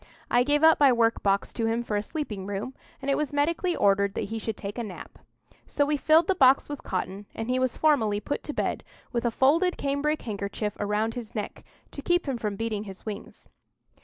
[0.31, 3.31] I gave up my work box to him for a sleeping room, and it was
[3.31, 5.19] medically ordered that he should take a nap.
[5.67, 9.25] So we filled the box with cotton, and he was formally put to bed, with
[9.25, 13.47] a folded cambric handkerchief round his neck, to keep him from beating his wings.